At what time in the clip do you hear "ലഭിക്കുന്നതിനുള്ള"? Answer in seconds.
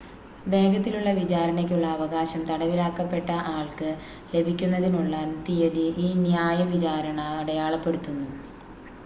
4.33-5.13